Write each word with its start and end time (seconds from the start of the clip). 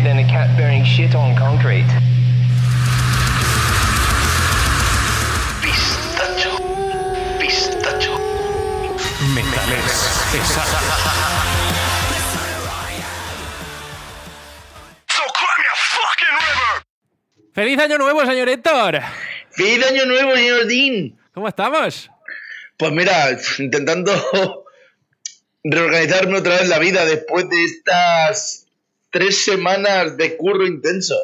easier 0.00 0.14
than 0.14 0.18
a 0.18 0.28
cat 0.28 0.56
burning 0.56 0.84
shit 0.84 1.14
on 1.14 1.34
concrete. 1.36 1.86
Pistacho. 5.62 6.52
Pistacho. 7.38 8.16
Metales. 9.34 9.98
So 15.08 15.22
a 15.22 15.76
fucking 15.76 16.34
river. 16.40 16.82
¡Feliz 17.52 17.78
año 17.78 17.98
nuevo, 17.98 18.24
señor 18.24 18.48
Héctor! 18.48 19.00
¡Feliz 19.50 19.86
año 19.86 20.06
nuevo, 20.06 20.34
señor 20.34 20.66
Dean! 20.66 21.18
¿Cómo 21.34 21.48
estamos? 21.48 22.10
Pues 22.76 22.92
mira, 22.92 23.36
intentando 23.58 24.64
reorganizarme 25.64 26.38
otra 26.38 26.56
vez 26.56 26.68
la 26.68 26.78
vida 26.78 27.04
después 27.04 27.48
de 27.50 27.64
estas 27.64 28.69
tres 29.10 29.44
semanas 29.44 30.16
de 30.16 30.36
curro 30.36 30.66
intenso. 30.66 31.16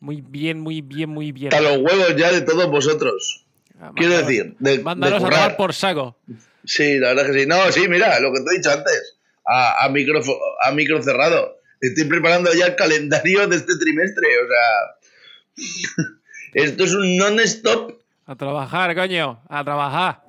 Muy 0.00 0.22
bien, 0.22 0.60
muy 0.60 0.80
bien, 0.80 1.10
muy 1.10 1.32
bien. 1.32 1.52
Hasta 1.52 1.62
los 1.62 1.78
huevos 1.78 2.16
ya 2.16 2.32
de 2.32 2.40
todos 2.42 2.70
vosotros. 2.70 3.44
Ah, 3.80 3.92
Quiero 3.94 4.18
decir, 4.18 4.56
de, 4.58 4.78
de 4.78 4.82
Mándanos 4.82 5.22
a 5.24 5.30
tomar 5.30 5.56
por 5.56 5.74
saco. 5.74 6.16
Sí, 6.64 6.98
la 6.98 7.08
verdad 7.08 7.26
que 7.26 7.40
sí. 7.40 7.46
No, 7.46 7.72
sí, 7.72 7.88
mira, 7.88 8.18
lo 8.20 8.32
que 8.32 8.40
te 8.40 8.54
he 8.54 8.58
dicho 8.58 8.70
antes. 8.70 9.16
A, 9.46 9.84
a, 9.84 9.88
micro, 9.88 10.20
a 10.62 10.70
micro 10.72 11.02
cerrado. 11.02 11.58
Estoy 11.80 12.04
preparando 12.04 12.52
ya 12.52 12.66
el 12.66 12.76
calendario 12.76 13.46
de 13.46 13.56
este 13.56 13.72
trimestre. 13.78 14.26
O 14.38 14.48
sea, 14.48 16.06
esto 16.64 16.84
es 16.84 16.94
un 16.94 17.16
non-stop. 17.16 18.00
A 18.26 18.36
trabajar, 18.36 18.94
coño. 18.94 19.42
A 19.48 19.64
trabajar. 19.64 20.22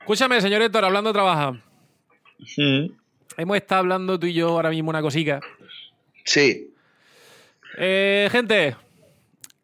Escúchame, 0.00 0.40
señor 0.40 0.62
Héctor, 0.62 0.84
hablando 0.84 1.10
de 1.10 1.14
trabajar. 1.14 1.62
Hemos 3.36 3.56
estado 3.56 3.80
hablando 3.80 4.18
tú 4.18 4.26
y 4.26 4.32
yo 4.32 4.48
ahora 4.48 4.70
mismo 4.70 4.90
una 4.90 5.02
cosica. 5.02 5.40
Sí, 6.24 6.72
Eh, 7.78 8.28
gente, 8.32 8.76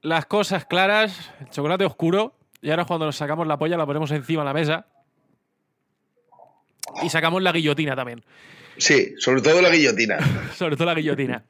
las 0.02 0.26
cosas 0.26 0.64
claras, 0.66 1.30
el 1.40 1.48
chocolate 1.50 1.84
oscuro. 1.84 2.34
Y 2.60 2.70
ahora 2.70 2.84
cuando 2.84 3.06
nos 3.06 3.16
sacamos 3.16 3.46
la 3.46 3.56
polla 3.58 3.76
la 3.76 3.86
ponemos 3.86 4.10
encima 4.10 4.42
de 4.42 4.46
la 4.46 4.52
mesa. 4.54 4.86
Y 7.02 7.08
sacamos 7.08 7.42
la 7.42 7.52
guillotina 7.52 7.96
también. 7.96 8.22
sí, 8.76 9.14
sobre 9.18 9.40
todo 9.42 9.62
la 9.62 9.70
guillotina. 9.70 10.18
Sobre 10.54 10.76
todo 10.76 10.86
la 10.86 10.94
guillotina. 10.94 11.42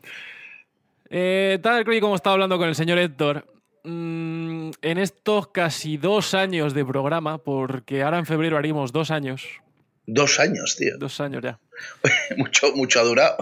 Eh, 1.11 1.59
tal 1.63 1.85
y 1.93 2.01
como 2.01 2.15
estaba 2.15 2.35
hablando 2.35 2.57
con 2.59 2.69
el 2.69 2.75
señor 2.75 2.99
Héctor, 2.99 3.47
mm, 3.85 4.71
en 4.81 4.99
estos 4.99 5.49
casi 5.49 5.99
dos 5.99 6.33
años 6.33 6.73
de 6.73 6.85
programa, 6.85 7.39
porque 7.39 8.03
ahora 8.03 8.19
en 8.19 8.25
febrero 8.27 8.57
haríamos 8.57 8.93
dos 8.93 9.11
años, 9.11 9.47
Dos 10.07 10.41
años, 10.41 10.77
tío. 10.77 10.97
dos 10.99 11.21
años 11.21 11.43
ya, 11.43 11.59
Mucho, 12.37 12.75
mucho 12.75 13.01
ha 13.01 13.05
durado. 13.05 13.37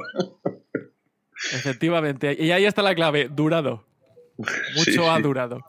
efectivamente. 1.53 2.37
Y 2.39 2.51
ahí 2.53 2.65
está 2.65 2.83
la 2.83 2.95
clave, 2.95 3.29
durado. 3.31 3.85
Mucho 4.37 4.91
Sí, 4.93 4.99
ha 5.07 5.17
sí. 5.17 5.23
durado. 5.23 5.61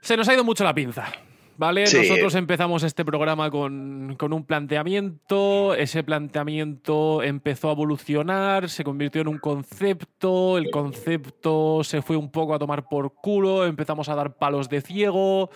Se 0.00 0.16
nos 0.16 0.28
ha 0.28 0.34
ido 0.34 0.44
mucho 0.44 0.64
la 0.64 0.74
pinza. 0.74 1.10
¿Vale? 1.58 1.86
Sí. 1.86 1.98
Nosotros 1.98 2.34
empezamos 2.34 2.82
este 2.82 3.04
programa 3.04 3.50
con, 3.50 4.16
con 4.18 4.32
un 4.32 4.44
planteamiento, 4.46 5.74
ese 5.74 6.02
planteamiento 6.02 7.22
empezó 7.22 7.68
a 7.68 7.72
evolucionar, 7.72 8.70
se 8.70 8.82
convirtió 8.82 9.20
en 9.20 9.28
un 9.28 9.38
concepto, 9.38 10.56
el 10.56 10.70
concepto 10.70 11.84
se 11.84 12.00
fue 12.00 12.16
un 12.16 12.32
poco 12.32 12.54
a 12.54 12.58
tomar 12.58 12.88
por 12.88 13.12
culo, 13.14 13.66
empezamos 13.66 14.08
a 14.08 14.14
dar 14.14 14.38
palos 14.38 14.70
de 14.70 14.80
ciego, 14.80 15.50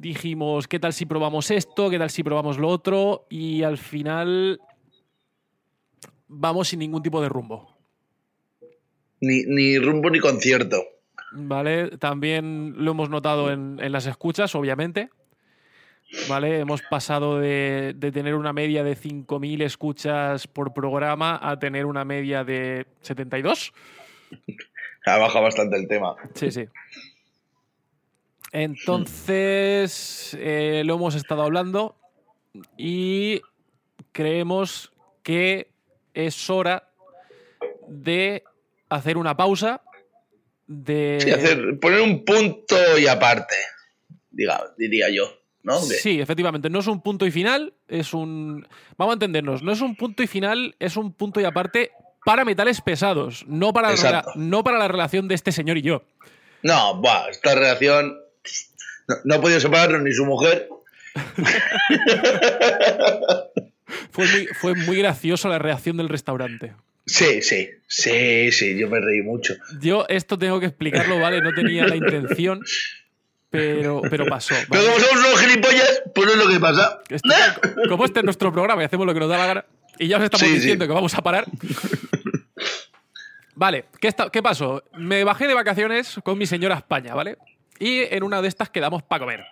dijimos, 0.00 0.66
¿qué 0.66 0.80
tal 0.80 0.92
si 0.92 1.06
probamos 1.06 1.50
esto? 1.50 1.90
¿Qué 1.90 1.98
tal 1.98 2.10
si 2.10 2.22
probamos 2.22 2.58
lo 2.58 2.68
otro? 2.68 3.26
Y 3.28 3.62
al 3.62 3.76
final 3.78 4.60
vamos 6.26 6.68
sin 6.68 6.78
ningún 6.78 7.02
tipo 7.02 7.20
de 7.20 7.28
rumbo. 7.28 7.76
Ni, 9.20 9.42
ni 9.42 9.78
rumbo 9.78 10.08
ni 10.10 10.18
concierto. 10.18 10.82
¿Vale? 11.32 11.98
También 11.98 12.74
lo 12.78 12.92
hemos 12.92 13.10
notado 13.10 13.52
en, 13.52 13.78
en 13.80 13.92
las 13.92 14.06
escuchas, 14.06 14.54
obviamente. 14.54 15.10
¿Vale? 16.28 16.58
Hemos 16.58 16.82
pasado 16.82 17.38
de, 17.38 17.92
de 17.94 18.10
tener 18.10 18.34
una 18.34 18.52
media 18.52 18.82
de 18.82 18.96
5.000 18.96 19.62
escuchas 19.62 20.48
por 20.48 20.72
programa 20.72 21.38
a 21.40 21.58
tener 21.58 21.86
una 21.86 22.04
media 22.04 22.42
de 22.42 22.86
72. 23.02 23.72
Ha 25.06 25.16
bajado 25.16 25.44
bastante 25.44 25.76
el 25.76 25.88
tema. 25.88 26.14
Sí, 26.34 26.50
sí. 26.50 26.66
Entonces, 28.52 30.36
eh, 30.38 30.82
lo 30.84 30.94
hemos 30.94 31.14
estado 31.14 31.42
hablando 31.42 31.96
y 32.76 33.40
creemos 34.12 34.92
que 35.22 35.70
es 36.14 36.50
hora 36.50 36.88
de 37.88 38.42
hacer 38.88 39.16
una 39.16 39.36
pausa. 39.36 39.82
De... 40.66 41.18
Sí, 41.20 41.30
hacer, 41.30 41.78
poner 41.80 42.00
un 42.00 42.24
punto 42.24 42.76
y 42.98 43.06
aparte, 43.06 43.56
diga, 44.30 44.72
diría 44.76 45.08
yo. 45.10 45.40
¿no? 45.62 45.78
Sí, 45.78 46.20
efectivamente. 46.20 46.70
No 46.70 46.80
es 46.80 46.86
un 46.86 47.02
punto 47.02 47.26
y 47.26 47.30
final, 47.30 47.74
es 47.86 48.14
un. 48.14 48.66
Vamos 48.96 49.12
a 49.12 49.14
entendernos. 49.14 49.62
No 49.62 49.72
es 49.72 49.80
un 49.80 49.94
punto 49.94 50.22
y 50.22 50.26
final, 50.26 50.74
es 50.78 50.96
un 50.96 51.12
punto 51.12 51.40
y 51.40 51.44
aparte 51.44 51.92
para 52.24 52.44
metales 52.44 52.80
pesados, 52.80 53.44
no 53.46 53.72
para, 53.72 53.94
la, 53.94 54.24
no 54.34 54.62
para 54.62 54.78
la 54.78 54.88
relación 54.88 55.28
de 55.28 55.34
este 55.34 55.52
señor 55.52 55.78
y 55.78 55.82
yo. 55.82 56.02
No, 56.62 57.00
buah, 57.00 57.30
esta 57.30 57.54
relación 57.54 58.18
no, 59.10 59.16
no 59.24 59.34
ha 59.34 59.40
podido 59.40 59.60
separarnos 59.60 60.02
ni 60.02 60.12
su 60.12 60.24
mujer. 60.24 60.68
Fue 64.12 64.26
muy, 64.26 64.46
fue 64.60 64.74
muy 64.74 64.96
graciosa 64.98 65.48
la 65.48 65.58
reacción 65.58 65.96
del 65.96 66.08
restaurante. 66.08 66.72
Sí, 67.06 67.42
sí, 67.42 67.68
sí, 67.88 68.52
sí, 68.52 68.78
yo 68.78 68.88
me 68.88 69.00
reí 69.00 69.22
mucho. 69.22 69.54
Yo 69.80 70.04
esto 70.08 70.38
tengo 70.38 70.60
que 70.60 70.66
explicarlo, 70.66 71.18
¿vale? 71.18 71.40
No 71.40 71.52
tenía 71.52 71.86
la 71.86 71.96
intención, 71.96 72.60
pero, 73.50 74.00
pero 74.08 74.26
pasó. 74.26 74.54
¿vale? 74.54 74.66
Pero 74.70 74.84
como 74.84 74.98
somos 75.00 75.26
unos 75.26 75.40
gilipollas, 75.40 76.02
pues 76.14 76.30
es 76.30 76.36
lo 76.36 76.48
que 76.48 76.60
pasa. 76.60 77.00
Esto- 77.08 77.28
como 77.88 78.04
este 78.04 78.20
es 78.20 78.24
nuestro 78.24 78.52
programa 78.52 78.82
y 78.82 78.84
hacemos 78.84 79.06
lo 79.06 79.14
que 79.14 79.20
nos 79.20 79.28
da 79.28 79.38
la 79.38 79.46
gana, 79.46 79.64
y 79.98 80.06
ya 80.08 80.18
os 80.18 80.22
estamos 80.24 80.46
Sí, 80.46 80.54
diciendo 80.54 80.84
sí. 80.84 80.88
que 80.88 80.94
vamos 80.94 81.14
a 81.14 81.22
parar. 81.22 81.46
Vale, 83.54 83.86
¿qué, 84.00 84.08
está- 84.08 84.30
¿qué 84.30 84.42
pasó? 84.42 84.84
Me 84.96 85.24
bajé 85.24 85.48
de 85.48 85.54
vacaciones 85.54 86.16
con 86.22 86.38
mi 86.38 86.46
señora 86.46 86.76
a 86.76 86.78
España, 86.78 87.14
¿vale? 87.14 87.36
Y 87.80 88.02
en 88.14 88.22
una 88.22 88.40
de 88.40 88.46
estas 88.48 88.70
quedamos 88.70 89.02
para 89.02 89.20
comer. 89.20 89.44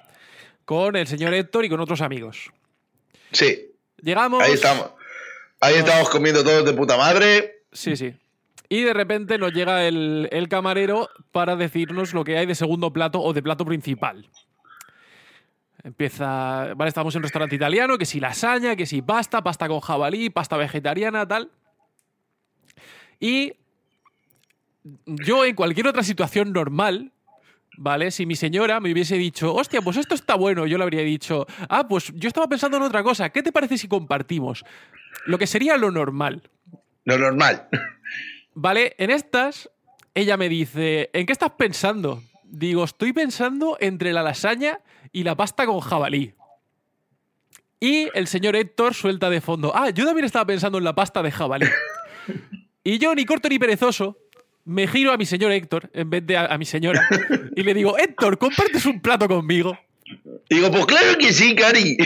Con 0.65 0.94
el 0.94 1.06
señor 1.09 1.34
Héctor 1.34 1.65
y 1.65 1.69
con 1.69 1.81
otros 1.81 2.00
amigos. 2.03 2.53
Sí, 3.33 3.72
Llegamos. 4.00 4.41
ahí 4.44 4.53
estamos. 4.53 4.93
Ahí 5.61 5.75
estamos 5.75 6.09
comiendo 6.11 6.44
todos 6.44 6.65
de 6.65 6.72
puta 6.72 6.97
madre. 6.97 7.62
Sí, 7.72 7.97
sí. 7.97 8.15
Y 8.69 8.83
de 8.83 8.93
repente 8.93 9.39
nos 9.39 9.53
llega 9.53 9.84
el, 9.89 10.28
el 10.31 10.49
camarero 10.49 11.09
para 11.33 11.56
decirnos 11.56 12.15
lo 12.15 12.22
que 12.22 12.39
hay 12.39 12.47
de 12.47 12.55
segundo 12.55 12.93
plato 12.93 13.21
o 13.21 13.33
de 13.33 13.43
plato 13.43 13.65
principal. 13.65 14.28
Empieza. 15.83 16.75
Vale, 16.75 16.89
estamos 16.89 17.15
en 17.15 17.21
un 17.21 17.22
restaurante 17.25 17.56
italiano, 17.56 17.97
que 17.99 18.05
si 18.05 18.21
lasaña, 18.21 18.77
que 18.77 18.84
si 18.87 19.00
pasta, 19.00 19.43
pasta 19.43 19.69
con 19.69 19.81
jabalí, 19.81 20.28
pasta 20.28 20.56
vegetariana, 20.56 21.27
tal. 21.27 21.50
Y 23.19 23.55
yo 25.06 25.45
en 25.45 25.55
cualquier 25.55 25.89
otra 25.89 26.03
situación 26.03 26.53
normal, 26.53 27.12
¿vale? 27.78 28.11
Si 28.11 28.27
mi 28.27 28.37
señora 28.37 28.81
me 28.81 28.93
hubiese 28.93 29.16
dicho, 29.16 29.55
hostia, 29.55 29.81
pues 29.81 29.97
esto 29.97 30.15
está 30.15 30.34
bueno, 30.34 30.66
yo 30.66 30.77
le 30.77 30.84
habría 30.84 31.03
dicho, 31.03 31.47
ah, 31.69 31.87
pues 31.89 32.12
yo 32.15 32.28
estaba 32.28 32.49
pensando 32.49 32.77
en 32.77 32.83
otra 32.83 33.03
cosa, 33.03 33.31
¿qué 33.31 33.43
te 33.43 33.53
parece 33.53 33.78
si 33.78 33.89
compartimos? 33.89 34.65
Lo 35.25 35.39
que 35.39 35.47
sería 35.47 35.77
lo 35.77 35.91
normal. 35.91 36.43
Lo 37.05 37.19
normal. 37.19 37.69
Vale, 38.55 38.94
en 38.99 39.11
estas, 39.11 39.71
ella 40.15 40.37
me 40.37 40.49
dice, 40.49 41.11
¿en 41.12 41.25
qué 41.25 41.33
estás 41.33 41.53
pensando? 41.53 42.22
Digo, 42.43 42.84
estoy 42.84 43.12
pensando 43.12 43.77
entre 43.81 44.12
la 44.12 44.22
lasaña 44.22 44.81
y 45.12 45.22
la 45.22 45.37
pasta 45.37 45.65
con 45.65 45.81
jabalí. 45.81 46.34
Y 47.81 48.09
el 48.15 48.27
señor 48.27 48.56
Héctor 48.56 48.95
suelta 48.95 49.31
de 49.31 49.41
fondo, 49.41 49.72
ah, 49.75 49.91
yo 49.91 50.05
también 50.05 50.25
estaba 50.25 50.45
pensando 50.47 50.78
en 50.78 50.84
la 50.84 50.95
pasta 50.95 51.22
de 51.22 51.31
jabalí. 51.31 51.66
y 52.83 52.98
yo, 52.98 53.15
ni 53.15 53.24
corto 53.24 53.48
ni 53.48 53.60
perezoso, 53.60 54.19
me 54.68 54.86
giro 54.86 55.12
a 55.12 55.16
mi 55.16 55.26
señor 55.26 55.50
Héctor 55.53 55.91
en 55.92 56.10
vez 56.10 56.24
de 56.26 56.36
a, 56.36 56.47
a 56.47 56.59
mi 56.59 56.65
señora 56.65 57.00
y 57.56 57.62
le 57.62 57.74
digo, 57.74 57.98
Héctor, 57.98 58.38
¿compartes 58.38 58.86
un 58.86 59.00
plato 59.00 59.26
conmigo? 59.26 59.78
Digo, 60.48 60.70
pues 60.70 60.86
claro 60.86 61.18
que 61.18 61.32
sí, 61.32 61.54
Cari. 61.54 61.97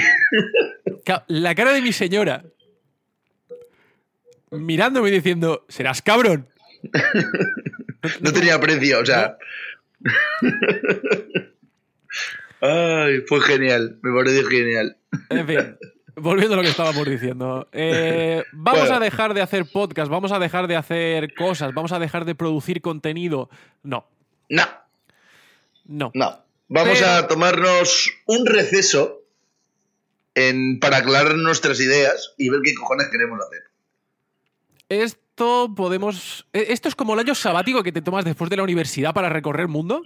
Ca- 1.05 1.25
La 1.29 1.55
cara 1.55 1.73
de 1.73 1.82
mi 1.82 1.93
señora 1.93 2.44
mirándome 4.50 5.09
y 5.09 5.12
diciendo, 5.12 5.64
serás 5.69 6.03
cabrón. 6.03 6.47
No 8.20 8.32
tenía 8.32 8.61
precio, 8.61 9.00
o 9.00 9.06
sea. 9.06 9.37
Ay, 12.61 13.20
fue 13.26 13.41
genial. 13.41 13.99
Me 14.03 14.12
pareció 14.15 14.44
genial. 14.47 14.97
En 15.31 15.47
fin, 15.47 15.76
volviendo 16.17 16.55
a 16.55 16.56
lo 16.59 16.62
que 16.62 16.69
estábamos 16.70 17.05
diciendo. 17.06 17.69
Eh, 17.73 18.43
vamos 18.53 18.81
Bueno. 18.82 18.97
a 18.97 19.00
dejar 19.00 19.35
de 19.35 19.43
hacer 19.43 19.64
podcast, 19.70 20.11
vamos 20.11 20.32
a 20.32 20.38
dejar 20.38 20.67
de 20.67 20.76
hacer 20.76 21.35
cosas, 21.35 21.73
vamos 21.75 21.93
a 21.93 21.99
dejar 21.99 22.25
de 22.25 22.35
producir 22.35 22.81
contenido. 22.81 23.49
No, 23.82 24.06
No, 24.49 24.64
no. 25.87 26.11
no. 26.14 26.44
Vamos 26.69 26.99
Pero- 26.99 27.11
a 27.11 27.29
tomarnos 27.29 28.11
un 28.26 28.47
receso 28.47 29.20
en, 30.35 30.81
para 30.81 30.99
aclarar 30.99 31.35
nuestras 31.37 31.79
ideas 31.81 32.32
y 32.38 32.49
ver 32.49 32.61
qué 32.65 32.75
cojones 32.75 33.08
queremos 33.11 33.38
hacer. 33.41 33.62
esto 34.88 35.73
podemos. 35.76 36.47
e- 36.53 36.67
Esto 36.73 36.88
es 36.88 36.94
como 36.94 37.15
el 37.15 37.20
año 37.20 37.35
sabático 37.35 37.82
que 37.82 37.93
te 37.93 38.00
tomas 38.03 38.25
después 38.25 38.49
de 38.50 38.56
la 38.56 38.62
universidad 38.62 39.12
para 39.12 39.29
recorrer 39.29 39.62
el 39.62 39.69
mundo. 39.69 40.03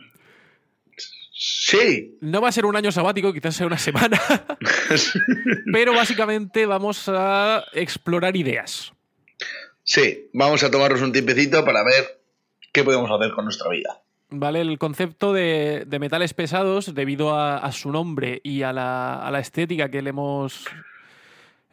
Sí. 1.38 2.16
No 2.20 2.40
va 2.40 2.48
a 2.48 2.52
ser 2.52 2.64
un 2.64 2.76
año 2.76 2.90
sabático, 2.90 3.32
quizás 3.32 3.54
sea 3.56 3.66
una 3.66 3.78
semana. 3.78 4.18
pero 5.72 5.92
básicamente 5.94 6.64
vamos 6.66 7.08
a 7.08 7.64
explorar 7.72 8.36
ideas. 8.36 8.92
Sí, 9.84 10.28
vamos 10.32 10.62
a 10.64 10.70
tomarnos 10.70 11.02
un 11.02 11.12
tiempecito 11.12 11.64
para 11.64 11.84
ver 11.84 12.20
qué 12.72 12.82
podemos 12.82 13.10
hacer 13.10 13.32
con 13.34 13.44
nuestra 13.44 13.70
vida. 13.70 14.00
¿Vale? 14.30 14.60
El 14.60 14.78
concepto 14.78 15.32
de, 15.32 15.84
de 15.86 15.98
metales 15.98 16.34
pesados, 16.34 16.94
debido 16.94 17.34
a, 17.34 17.58
a 17.58 17.70
su 17.70 17.92
nombre 17.92 18.40
y 18.42 18.62
a 18.62 18.72
la, 18.72 19.14
a 19.24 19.30
la 19.30 19.38
estética 19.38 19.88
que 19.90 20.02
le 20.02 20.10
hemos 20.10 20.64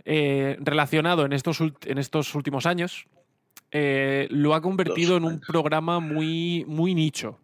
eh, 0.06 0.58
relacionado 0.60 1.26
en 1.26 1.34
estos, 1.34 1.62
ult- 1.62 1.88
en 1.90 1.98
estos 1.98 2.36
últimos 2.36 2.66
años, 2.66 3.06
eh, 3.72 4.28
lo 4.30 4.54
ha 4.54 4.62
convertido 4.62 5.18
en 5.18 5.24
un 5.24 5.40
programa 5.40 6.00
muy, 6.00 6.64
muy 6.68 6.94
nicho. 6.94 7.40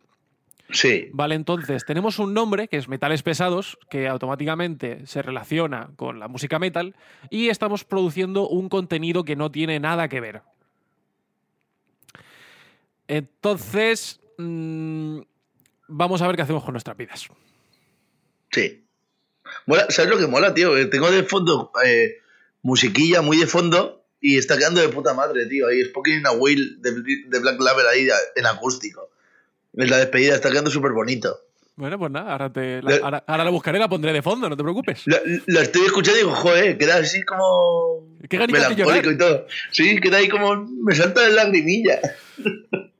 Sí, 0.71 1.09
Vale, 1.13 1.33
entonces 1.33 1.83
tenemos 1.83 2.19
un 2.19 2.33
nombre 2.33 2.67
que 2.67 2.77
es 2.77 2.87
Metales 2.87 3.23
Pesados, 3.23 3.79
que 3.89 4.07
automáticamente 4.07 5.05
se 5.07 5.21
relaciona 5.23 5.89
con 5.95 6.19
la 6.19 6.27
música 6.27 6.59
metal, 6.59 6.95
y 7.31 7.49
estamos 7.49 7.83
produciendo 7.83 8.47
un 8.47 8.69
contenido 8.69 9.23
que 9.23 9.35
no 9.35 9.51
tiene 9.51 9.79
nada 9.79 10.07
que 10.07 10.21
ver. 10.21 10.43
Entonces, 13.07 14.19
mm, 14.37 15.21
vamos 15.87 16.21
a 16.21 16.27
ver 16.27 16.35
qué 16.35 16.43
hacemos 16.43 16.63
con 16.63 16.73
nuestras 16.73 16.97
vidas. 16.97 17.27
sí. 18.51 18.85
Mola, 19.65 19.87
¿Sabes 19.89 20.11
lo 20.11 20.19
que 20.19 20.27
mola, 20.27 20.53
tío? 20.53 20.75
Que 20.75 20.85
Tengo 20.85 21.09
de 21.09 21.23
fondo 21.23 21.71
eh, 21.83 22.17
musiquilla 22.61 23.23
muy 23.23 23.37
de 23.37 23.47
fondo 23.47 24.05
y 24.21 24.37
está 24.37 24.59
quedando 24.59 24.79
de 24.79 24.89
puta 24.89 25.15
madre, 25.15 25.47
tío. 25.47 25.67
Ahí 25.67 25.83
Spoken 25.85 26.19
in 26.19 26.27
a 26.27 26.31
Wheel 26.33 26.79
de, 26.79 26.91
de 27.25 27.39
Black 27.39 27.59
Label 27.59 27.87
ahí 27.87 28.07
en 28.35 28.45
acústico. 28.45 29.09
En 29.73 29.89
la 29.89 29.97
despedida 29.97 30.35
está 30.35 30.49
quedando 30.49 30.69
súper 30.71 30.91
bonito. 30.91 31.37
Bueno, 31.75 31.97
pues 31.97 32.11
nada, 32.11 32.33
ahora, 32.33 32.51
te, 32.51 32.81
la, 32.81 32.91
Le- 32.91 33.01
ahora, 33.01 33.23
ahora 33.25 33.43
la 33.45 33.49
buscaré, 33.51 33.79
la 33.79 33.87
pondré 33.87 34.11
de 34.11 34.21
fondo, 34.21 34.49
no 34.49 34.57
te 34.57 34.63
preocupes. 34.63 35.03
La, 35.05 35.19
la 35.47 35.61
estoy 35.61 35.85
escuchando 35.85 36.19
y 36.19 36.23
digo, 36.23 36.35
joder, 36.35 36.77
queda 36.77 36.97
así 36.97 37.23
como. 37.23 38.17
Qué 38.29 38.37
melancólico 38.47 39.11
y 39.11 39.17
todo. 39.17 39.47
Sí, 39.71 39.97
queda 40.01 40.17
ahí 40.17 40.27
como. 40.27 40.65
Me 40.83 40.93
salta 40.93 41.21
la 41.21 41.43
lagrimilla. 41.45 42.01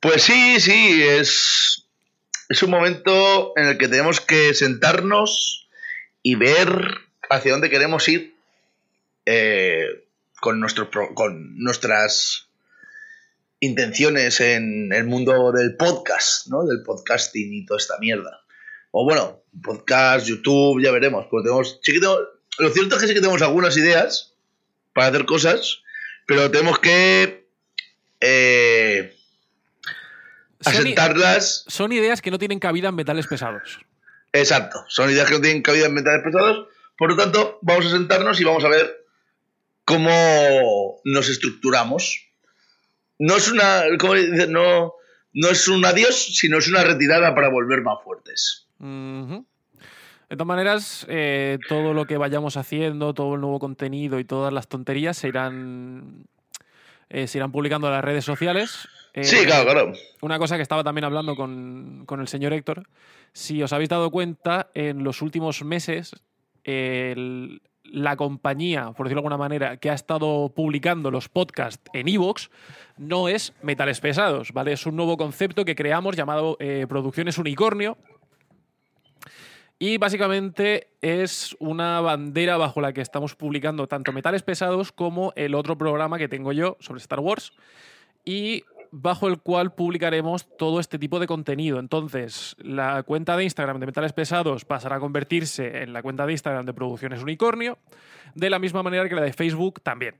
pues 0.00 0.22
sí, 0.22 0.60
sí, 0.60 1.02
es. 1.02 1.84
Es 2.48 2.62
un 2.62 2.70
momento 2.70 3.52
en 3.56 3.66
el 3.68 3.78
que 3.78 3.88
tenemos 3.88 4.20
que 4.22 4.54
sentarnos 4.54 5.68
y 6.22 6.34
ver 6.36 6.68
hacia 7.28 7.52
dónde 7.52 7.68
queremos 7.68 8.08
ir 8.08 8.36
eh, 9.26 10.06
con, 10.40 10.58
nuestros 10.58 10.88
pro- 10.88 11.14
con 11.14 11.58
nuestras 11.58 12.47
intenciones 13.60 14.40
en 14.40 14.92
el 14.92 15.04
mundo 15.04 15.52
del 15.52 15.76
podcast, 15.76 16.46
¿no? 16.48 16.64
Del 16.64 16.82
podcasting 16.82 17.52
y 17.52 17.66
toda 17.66 17.78
esta 17.78 17.98
mierda. 17.98 18.40
O 18.90 19.04
bueno, 19.04 19.42
podcast, 19.62 20.26
YouTube, 20.26 20.82
ya 20.82 20.90
veremos. 20.92 21.26
Pues 21.30 21.44
tenemos, 21.44 21.80
sí 21.82 21.92
que 21.92 22.00
tengo- 22.00 22.20
lo 22.58 22.70
cierto 22.70 22.94
es 22.96 23.00
que 23.02 23.08
sí 23.08 23.14
que 23.14 23.20
tenemos 23.20 23.42
algunas 23.42 23.76
ideas 23.76 24.34
para 24.94 25.08
hacer 25.08 25.24
cosas, 25.26 25.82
pero 26.26 26.50
tenemos 26.50 26.78
que 26.78 27.46
eh, 28.20 29.14
asentarlas. 30.64 31.64
son 31.68 31.92
ideas 31.92 32.20
que 32.20 32.30
no 32.30 32.38
tienen 32.38 32.58
cabida 32.58 32.88
en 32.88 32.94
metales 32.94 33.26
pesados. 33.26 33.78
Exacto, 34.32 34.84
son 34.88 35.10
ideas 35.10 35.28
que 35.28 35.34
no 35.34 35.40
tienen 35.40 35.62
cabida 35.62 35.86
en 35.86 35.94
mentales 35.94 36.22
pesados. 36.24 36.68
Por 36.96 37.10
lo 37.10 37.16
tanto, 37.16 37.58
vamos 37.62 37.86
a 37.86 37.90
sentarnos 37.90 38.40
y 38.40 38.44
vamos 38.44 38.64
a 38.64 38.68
ver 38.68 39.04
cómo 39.84 41.00
nos 41.04 41.28
estructuramos. 41.28 42.27
No 43.18 43.36
es 43.36 43.50
una, 43.50 43.82
¿cómo 43.98 44.14
dice? 44.14 44.46
no, 44.48 44.92
no 45.32 45.48
es 45.48 45.68
un 45.68 45.84
adiós, 45.84 46.36
sino 46.36 46.58
es 46.58 46.68
una 46.68 46.84
retirada 46.84 47.34
para 47.34 47.48
volver 47.48 47.82
más 47.82 47.98
fuertes. 48.02 48.66
De 48.78 50.36
todas 50.36 50.46
maneras, 50.46 51.06
eh, 51.08 51.58
todo 51.68 51.94
lo 51.94 52.06
que 52.06 52.16
vayamos 52.18 52.56
haciendo, 52.56 53.14
todo 53.14 53.34
el 53.34 53.40
nuevo 53.40 53.58
contenido 53.58 54.18
y 54.18 54.24
todas 54.24 54.52
las 54.52 54.68
tonterías 54.68 55.16
se 55.16 55.28
irán, 55.28 56.26
eh, 57.08 57.26
se 57.26 57.38
irán 57.38 57.50
publicando 57.50 57.86
en 57.88 57.94
las 57.94 58.04
redes 58.04 58.24
sociales. 58.24 58.86
Eh, 59.14 59.24
Sí, 59.24 59.44
claro, 59.46 59.64
claro. 59.64 59.92
Una 60.20 60.38
cosa 60.38 60.56
que 60.56 60.62
estaba 60.62 60.84
también 60.84 61.04
hablando 61.06 61.34
con, 61.34 62.04
con 62.06 62.20
el 62.20 62.28
señor 62.28 62.52
Héctor, 62.52 62.86
si 63.32 63.62
os 63.62 63.72
habéis 63.72 63.88
dado 63.88 64.10
cuenta, 64.10 64.70
en 64.74 65.02
los 65.02 65.22
últimos 65.22 65.64
meses, 65.64 66.14
el- 66.64 67.62
la 67.90 68.16
compañía, 68.16 68.92
por 68.92 69.06
decirlo 69.06 69.22
de 69.22 69.26
alguna 69.26 69.36
manera, 69.36 69.76
que 69.76 69.90
ha 69.90 69.94
estado 69.94 70.52
publicando 70.54 71.10
los 71.10 71.28
podcasts 71.28 71.82
en 71.92 72.08
Evox, 72.08 72.50
no 72.96 73.28
es 73.28 73.54
Metales 73.62 74.00
Pesados, 74.00 74.52
¿vale? 74.52 74.72
Es 74.72 74.86
un 74.86 74.96
nuevo 74.96 75.16
concepto 75.16 75.64
que 75.64 75.74
creamos 75.74 76.16
llamado 76.16 76.56
eh, 76.60 76.86
Producciones 76.88 77.38
Unicornio. 77.38 77.96
Y 79.80 79.96
básicamente 79.98 80.88
es 81.00 81.54
una 81.60 82.00
bandera 82.00 82.56
bajo 82.56 82.80
la 82.80 82.92
que 82.92 83.00
estamos 83.00 83.36
publicando 83.36 83.86
tanto 83.86 84.12
Metales 84.12 84.42
Pesados 84.42 84.90
como 84.90 85.32
el 85.36 85.54
otro 85.54 85.78
programa 85.78 86.18
que 86.18 86.28
tengo 86.28 86.52
yo 86.52 86.76
sobre 86.80 86.98
Star 86.98 87.20
Wars. 87.20 87.52
Y 88.24 88.64
bajo 88.90 89.28
el 89.28 89.38
cual 89.38 89.74
publicaremos 89.74 90.46
todo 90.56 90.80
este 90.80 90.98
tipo 90.98 91.18
de 91.20 91.26
contenido. 91.26 91.78
Entonces, 91.78 92.56
la 92.58 93.02
cuenta 93.02 93.36
de 93.36 93.44
Instagram 93.44 93.78
de 93.80 93.86
Metales 93.86 94.12
Pesados 94.12 94.64
pasará 94.64 94.96
a 94.96 95.00
convertirse 95.00 95.82
en 95.82 95.92
la 95.92 96.02
cuenta 96.02 96.26
de 96.26 96.32
Instagram 96.32 96.64
de 96.66 96.72
Producciones 96.74 97.22
Unicornio, 97.22 97.78
de 98.34 98.50
la 98.50 98.58
misma 98.58 98.82
manera 98.82 99.08
que 99.08 99.14
la 99.14 99.22
de 99.22 99.32
Facebook 99.32 99.80
también. 99.82 100.16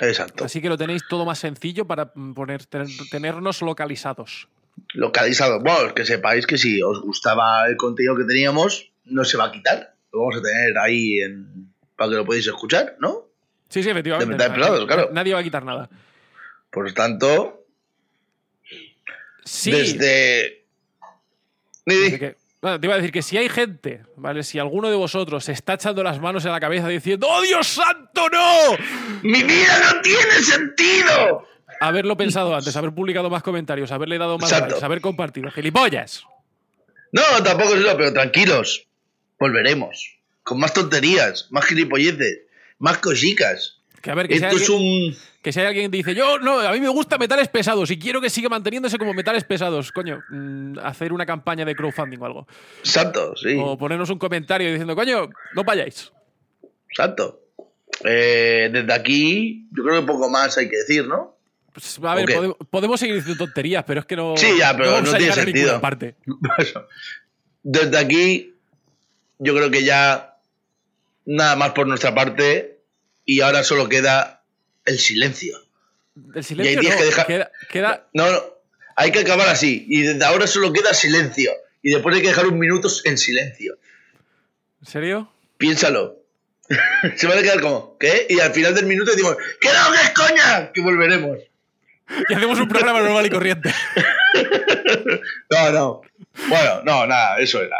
Exacto. 0.00 0.44
Así 0.44 0.60
que 0.60 0.68
lo 0.68 0.76
tenéis 0.76 1.06
todo 1.08 1.24
más 1.24 1.38
sencillo 1.38 1.86
para 1.86 2.10
mm, 2.14 2.32
poner, 2.34 2.64
tener- 2.66 2.88
tenernos 3.10 3.62
localizados. 3.62 4.48
Localizado. 4.92 5.60
Bueno, 5.60 5.94
que 5.94 6.04
sepáis 6.04 6.46
que 6.46 6.58
si 6.58 6.82
os 6.82 7.00
gustaba 7.00 7.66
el 7.68 7.76
contenido 7.76 8.16
que 8.16 8.24
teníamos, 8.24 8.90
no 9.04 9.24
se 9.24 9.36
va 9.36 9.44
a 9.46 9.52
quitar. 9.52 9.94
Lo 10.12 10.20
vamos 10.20 10.36
a 10.38 10.42
tener 10.42 10.76
ahí 10.78 11.20
en, 11.20 11.72
para 11.96 12.10
que 12.10 12.16
lo 12.16 12.24
podáis 12.24 12.46
escuchar, 12.46 12.96
¿no? 12.98 13.28
Sí, 13.68 13.82
sí, 13.82 13.90
efectivamente. 13.90 14.32
De 14.32 14.36
Metales 14.38 14.58
Pesados, 14.58 14.86
claro. 14.86 15.10
Nadie 15.12 15.34
va 15.34 15.40
a 15.40 15.42
quitar 15.44 15.64
nada. 15.64 15.88
Por 16.74 16.88
lo 16.88 16.92
tanto, 16.94 17.64
Sí. 19.44 19.70
desde. 19.70 20.64
Que- 21.86 22.36
te 22.60 22.86
iba 22.86 22.94
a 22.94 22.96
decir 22.96 23.12
que 23.12 23.20
si 23.22 23.36
hay 23.36 23.48
gente, 23.50 24.02
¿vale? 24.16 24.42
Si 24.42 24.58
alguno 24.58 24.88
de 24.88 24.96
vosotros 24.96 25.44
se 25.44 25.52
está 25.52 25.74
echando 25.74 26.02
las 26.02 26.18
manos 26.18 26.44
en 26.46 26.50
la 26.52 26.58
cabeza 26.60 26.88
diciendo 26.88 27.26
¡Oh, 27.30 27.42
Dios 27.42 27.66
santo, 27.66 28.26
no! 28.30 28.76
¡Mi 29.22 29.42
vida 29.42 29.92
no 29.92 30.00
tiene 30.00 30.32
sentido! 30.42 31.46
Haberlo 31.80 32.16
pensado 32.16 32.54
antes, 32.56 32.74
haber 32.76 32.92
publicado 32.94 33.28
más 33.28 33.42
comentarios, 33.42 33.92
haberle 33.92 34.16
dado 34.16 34.38
más 34.38 34.50
likes, 34.50 34.82
haber 34.82 35.00
compartido. 35.02 35.50
¡Gilipollas! 35.50 36.24
No, 37.12 37.22
tampoco 37.44 37.74
es 37.74 37.84
eso, 37.84 37.96
pero 37.96 38.12
tranquilos. 38.14 38.86
Volveremos. 39.38 40.16
Con 40.42 40.58
más 40.58 40.72
tonterías, 40.72 41.48
más 41.50 41.66
gilipolleces, 41.66 42.40
más 42.78 42.98
cosicas. 42.98 43.78
Que 44.00 44.10
a 44.10 44.14
ver, 44.14 44.26
que 44.28 44.38
si, 44.38 44.44
Esto 44.44 44.56
es 44.56 44.68
un. 44.70 45.16
Que 45.44 45.52
si 45.52 45.60
hay 45.60 45.66
alguien 45.66 45.90
que 45.90 45.98
dice 45.98 46.14
yo, 46.14 46.38
no, 46.38 46.58
a 46.58 46.72
mí 46.72 46.80
me 46.80 46.88
gusta 46.88 47.18
metales 47.18 47.48
pesados 47.48 47.90
y 47.90 47.98
quiero 47.98 48.18
que 48.18 48.30
siga 48.30 48.48
manteniéndose 48.48 48.96
como 48.96 49.12
metales 49.12 49.44
pesados, 49.44 49.92
coño, 49.92 50.22
mm, 50.30 50.78
hacer 50.82 51.12
una 51.12 51.26
campaña 51.26 51.66
de 51.66 51.76
crowdfunding 51.76 52.18
o 52.18 52.24
algo. 52.24 52.48
Santo, 52.82 53.36
sí. 53.36 53.54
O 53.60 53.76
ponernos 53.76 54.08
un 54.08 54.18
comentario 54.18 54.70
diciendo, 54.70 54.96
coño, 54.96 55.28
no 55.54 55.62
vayáis. 55.62 56.10
Santo. 56.96 57.42
Eh, 58.04 58.70
desde 58.72 58.90
aquí, 58.94 59.68
yo 59.70 59.84
creo 59.84 60.00
que 60.00 60.06
poco 60.06 60.30
más 60.30 60.56
hay 60.56 60.70
que 60.70 60.78
decir, 60.78 61.06
¿no? 61.06 61.36
Pues, 61.74 62.00
a 62.02 62.14
ver, 62.14 62.24
podemos, 62.34 62.56
podemos 62.70 62.98
seguir 62.98 63.16
diciendo 63.16 63.44
tonterías, 63.44 63.84
pero 63.86 64.00
es 64.00 64.06
que 64.06 64.16
no. 64.16 64.38
Sí, 64.38 64.48
ya, 64.58 64.74
pero 64.74 65.02
no 65.02 65.10
a 65.10 65.18
tiene 65.18 65.32
sentido. 65.34 65.78
parte. 65.78 66.14
Desde 67.62 67.98
aquí, 67.98 68.54
yo 69.38 69.54
creo 69.54 69.70
que 69.70 69.84
ya 69.84 70.38
nada 71.26 71.54
más 71.56 71.72
por 71.72 71.86
nuestra 71.86 72.14
parte 72.14 72.78
y 73.26 73.42
ahora 73.42 73.62
solo 73.62 73.90
queda 73.90 74.43
el 74.84 74.98
silencio. 74.98 75.58
El 76.34 76.44
silencio 76.44 76.80
tienes 76.80 76.96
no, 76.96 77.00
que 77.00 77.06
dejar- 77.06 77.26
queda, 77.26 77.52
queda- 77.70 78.06
No, 78.12 78.30
no, 78.30 78.42
hay 78.96 79.10
que 79.12 79.20
acabar 79.20 79.48
así 79.48 79.84
y 79.88 80.02
desde 80.02 80.24
ahora 80.24 80.46
solo 80.46 80.72
queda 80.72 80.94
silencio 80.94 81.52
y 81.82 81.90
después 81.90 82.14
hay 82.16 82.22
que 82.22 82.28
dejar 82.28 82.46
un 82.46 82.58
minuto 82.58 82.88
en 83.04 83.18
silencio. 83.18 83.76
¿En 84.80 84.86
serio? 84.86 85.32
Piénsalo. 85.58 86.18
Se 87.16 87.26
van 87.26 87.38
a 87.38 87.42
quedar 87.42 87.60
como, 87.60 87.98
¿qué? 87.98 88.26
Y 88.28 88.40
al 88.40 88.52
final 88.52 88.74
del 88.74 88.86
minuto 88.86 89.10
decimos, 89.10 89.36
¡que 89.60 89.68
no, 89.68 89.92
que 89.92 90.00
es 90.02 90.10
coña! 90.10 90.72
Que 90.72 90.80
volveremos. 90.80 91.38
Y 92.28 92.34
hacemos 92.34 92.58
un 92.60 92.68
programa 92.68 93.00
normal 93.00 93.24
y 93.26 93.30
corriente. 93.30 93.72
No, 95.50 95.70
no. 95.72 96.02
Bueno, 96.48 96.82
no, 96.84 97.06
nada, 97.06 97.38
eso 97.38 97.62
era. 97.62 97.76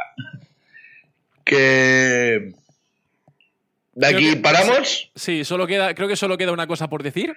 Que. 1.44 2.52
De 3.94 4.08
Creo 4.08 4.18
aquí 4.18 4.30
que- 4.34 4.36
paramos 4.40 5.10
Sí, 5.14 5.44
solo 5.44 5.66
queda, 5.66 5.94
creo 5.94 6.08
que 6.08 6.16
solo 6.16 6.36
queda 6.36 6.52
una 6.52 6.66
cosa 6.66 6.88
por 6.88 7.02
decir. 7.02 7.34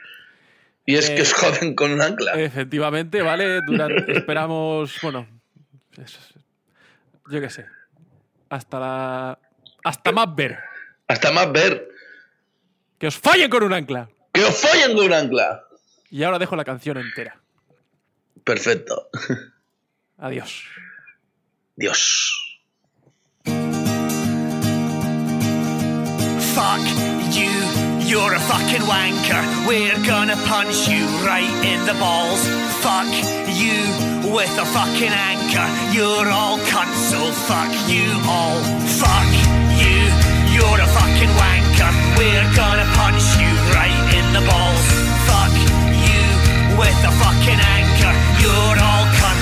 y 0.86 0.96
es 0.96 1.10
eh, 1.10 1.16
que 1.16 1.22
os 1.22 1.34
joden 1.34 1.76
con 1.76 1.92
un 1.92 2.02
ancla. 2.02 2.34
Efectivamente, 2.34 3.22
¿vale? 3.22 3.62
Durante, 3.62 4.12
esperamos, 4.18 4.98
bueno, 5.02 5.28
yo 7.30 7.42
qué 7.42 7.50
sé. 7.50 7.66
Hasta 8.50 8.80
la. 8.80 9.40
Hasta 9.84 10.12
más 10.12 10.34
ver. 10.36 10.58
Hasta 11.08 11.32
más 11.32 11.52
ver. 11.52 11.90
Que 12.98 13.08
os 13.08 13.18
fallen 13.18 13.50
con 13.50 13.64
un 13.64 13.74
ancla. 13.74 14.10
¡Que 14.32 14.44
os 14.44 14.56
follen 14.56 14.96
con 14.96 15.06
un 15.06 15.14
ancla! 15.14 15.64
Y 16.10 16.24
ahora 16.24 16.40
dejo 16.40 16.56
la 16.56 16.64
canción 16.66 16.98
entera. 16.98 17.40
Perfecto. 18.44 19.10
Adiós. 20.18 20.64
Dios. 21.76 22.47
fuck 26.78 27.36
you. 27.36 27.54
You're 28.06 28.34
a 28.34 28.40
fucking 28.40 28.86
wanker. 28.88 29.42
We're 29.68 30.00
gonna 30.06 30.38
punch 30.48 30.88
you 30.88 31.06
right 31.26 31.52
in 31.66 31.86
the 31.86 31.94
balls. 31.94 32.42
Fuck 32.82 33.12
you 33.62 33.78
with 34.32 34.54
a 34.58 34.66
fucking 34.66 35.12
anchor. 35.12 35.68
You're 35.94 36.30
all 36.30 36.58
cunt, 36.72 36.94
so 37.10 37.20
fuck 37.50 37.72
you 37.90 38.08
all. 38.28 38.60
Fuck 39.02 39.32
you. 39.82 40.02
You're 40.54 40.82
a 40.82 40.90
fucking 40.98 41.34
wanker. 41.42 41.92
We're 42.18 42.50
gonna 42.56 42.88
punch 42.96 43.24
you 43.42 43.52
right 43.78 44.00
in 44.18 44.26
the 44.34 44.44
balls. 44.50 44.86
Fuck 45.30 45.56
you 46.08 46.26
with 46.78 47.00
a 47.04 47.14
fucking 47.24 47.60
anchor. 47.78 48.14
You're 48.42 48.80
all 48.90 49.06
cunt. 49.20 49.37